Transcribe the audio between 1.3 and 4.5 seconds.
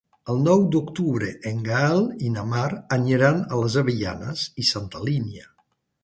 en Gaël i na Mar aniran a les Avellanes